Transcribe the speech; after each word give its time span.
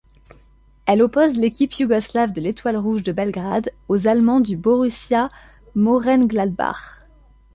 Elle 0.87 1.03
oppose 1.03 1.35
l'équipe 1.37 1.75
yougoslave 1.77 2.31
de 2.31 2.41
l'Étoile 2.41 2.75
rouge 2.77 3.03
de 3.03 3.11
Belgrade 3.11 3.69
aux 3.87 4.07
Allemands 4.07 4.39
du 4.39 4.57
Borussia 4.57 5.29
Mönchengladbach. 5.75 7.03